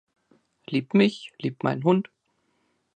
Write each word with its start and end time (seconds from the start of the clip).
Liebt 0.65 0.95
mich, 0.95 1.31
liebt 1.37 1.63
meinen 1.63 1.83
Hund. 1.83 2.09